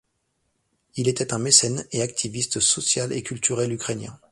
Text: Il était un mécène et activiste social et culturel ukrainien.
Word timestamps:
Il 0.95 1.07
était 1.07 1.31
un 1.31 1.37
mécène 1.37 1.85
et 1.91 2.01
activiste 2.01 2.59
social 2.59 3.13
et 3.13 3.21
culturel 3.21 3.71
ukrainien. 3.71 4.19